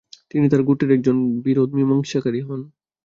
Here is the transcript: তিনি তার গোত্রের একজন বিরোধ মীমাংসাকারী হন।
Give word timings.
তিনি 0.31 0.45
তার 0.49 0.61
গোত্রের 0.63 0.95
একজন 0.97 1.15
বিরোধ 1.45 1.69
মীমাংসাকারী 1.77 2.41
হন। 2.41 2.61